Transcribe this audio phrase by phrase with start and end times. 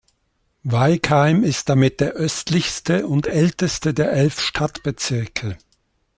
[0.63, 5.59] Weigheim ist damit der östlichste und älteste der elf Stadtbezirke.